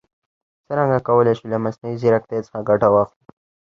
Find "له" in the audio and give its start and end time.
1.53-1.57